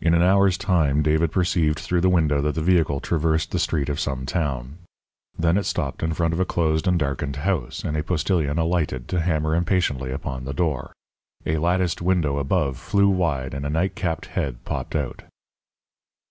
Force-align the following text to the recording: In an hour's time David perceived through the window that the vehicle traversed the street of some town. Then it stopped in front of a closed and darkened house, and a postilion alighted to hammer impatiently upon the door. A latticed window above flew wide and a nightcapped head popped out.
In 0.00 0.12
an 0.12 0.22
hour's 0.22 0.58
time 0.58 1.00
David 1.00 1.32
perceived 1.32 1.78
through 1.78 2.02
the 2.02 2.10
window 2.10 2.42
that 2.42 2.54
the 2.54 2.60
vehicle 2.60 3.00
traversed 3.00 3.50
the 3.50 3.58
street 3.58 3.88
of 3.88 3.98
some 3.98 4.26
town. 4.26 4.76
Then 5.38 5.56
it 5.56 5.64
stopped 5.64 6.02
in 6.02 6.12
front 6.12 6.34
of 6.34 6.40
a 6.40 6.44
closed 6.44 6.86
and 6.86 6.98
darkened 6.98 7.36
house, 7.36 7.82
and 7.82 7.96
a 7.96 8.02
postilion 8.02 8.58
alighted 8.58 9.08
to 9.08 9.20
hammer 9.22 9.54
impatiently 9.54 10.10
upon 10.10 10.44
the 10.44 10.52
door. 10.52 10.92
A 11.46 11.56
latticed 11.56 12.02
window 12.02 12.36
above 12.36 12.76
flew 12.76 13.08
wide 13.08 13.54
and 13.54 13.64
a 13.64 13.70
nightcapped 13.70 14.26
head 14.26 14.62
popped 14.66 14.94
out. 14.94 15.22